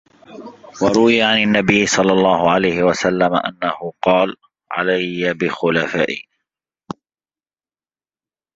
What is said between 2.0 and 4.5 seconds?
اللَّهُ عَلَيْهِ وَسَلَّمَ أَنَّهُ قَالَ